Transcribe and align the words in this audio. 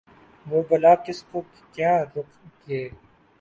وہ 0.45 0.59
بلا 0.69 0.93
کس 1.05 1.19
کو 1.31 1.37
کیا 1.73 1.93
روک 2.13 2.29
گے۔ 2.67 2.81